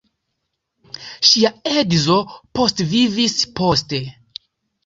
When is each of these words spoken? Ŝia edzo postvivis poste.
Ŝia 1.31 1.51
edzo 1.81 2.17
postvivis 2.61 3.37
poste. 3.61 4.01